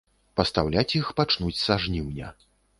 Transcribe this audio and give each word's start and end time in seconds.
Пастаўляць 0.39 0.93
іх 1.01 1.13
пачнуць 1.21 1.55
са 1.67 1.81
жніўня. 1.87 2.35